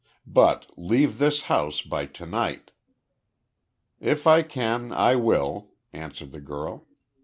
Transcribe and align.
"But 0.25 0.65
leave 0.77 1.19
this 1.19 1.41
house 1.43 1.83
by 1.83 2.07
to 2.07 2.25
night." 2.25 2.71
"If 3.99 4.25
I 4.25 4.41
can, 4.41 4.91
I 4.91 5.13
will," 5.15 5.73
answered 5.93 6.31
the 6.31 6.41
girl. 6.41 6.87